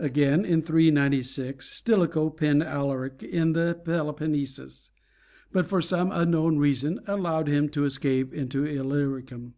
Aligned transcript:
Again, 0.00 0.44
in 0.44 0.62
396, 0.62 1.68
Stilicho 1.70 2.30
penned 2.30 2.62
Alaric 2.62 3.20
in 3.24 3.52
the 3.52 3.80
Peloponnesus, 3.84 4.92
but 5.50 5.66
for 5.66 5.80
some 5.82 6.12
unknown 6.12 6.56
reason 6.58 7.00
allowed 7.08 7.48
him 7.48 7.68
to 7.70 7.84
escape 7.84 8.32
into 8.32 8.64
Illyricum. 8.64 9.54